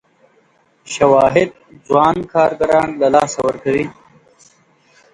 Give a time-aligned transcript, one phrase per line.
[0.93, 1.49] شواهد
[1.85, 3.85] ځوان کارګران له لاسه ورکړي.